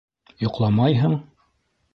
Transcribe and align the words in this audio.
Йоҡламайһың?! 0.45 1.15